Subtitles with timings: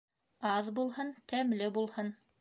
[0.53, 2.15] Аҙ булһын, тәмле булһын.